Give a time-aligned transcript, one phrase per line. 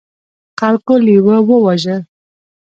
[0.59, 1.95] خلکو لیوه وواژه.